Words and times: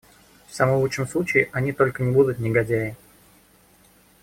В 0.47 0.55
самом 0.55 0.79
лучшем 0.79 1.07
случае 1.07 1.51
они 1.53 1.73
только 1.73 2.01
не 2.01 2.09
будут 2.11 2.39
негодяи. 2.39 2.97